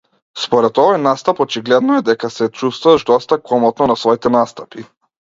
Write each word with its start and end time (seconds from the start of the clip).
Според 0.45 0.79
овој 0.83 0.97
настап 1.07 1.43
очигледно 1.45 1.99
е 1.99 2.05
дека 2.09 2.31
се 2.39 2.49
чувствуваш 2.63 3.09
доста 3.13 3.41
комотно 3.53 3.93
на 3.95 4.03
своите 4.07 4.37
настапи. 4.39 4.93